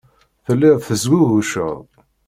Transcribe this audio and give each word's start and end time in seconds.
Telliḍ 0.45 0.77
tesguguceḍ. 0.87 1.79